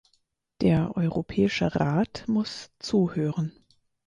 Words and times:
Der 0.61 0.97
Europäische 0.97 1.75
Rat 1.75 2.23
muss 2.27 2.71
zuhören. 2.79 3.51